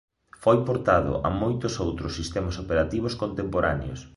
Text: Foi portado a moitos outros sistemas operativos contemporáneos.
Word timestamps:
Foi 0.43 0.57
portado 0.67 1.11
a 1.27 1.29
moitos 1.41 1.73
outros 1.85 2.11
sistemas 2.19 2.55
operativos 2.63 3.13
contemporáneos. 3.21 3.99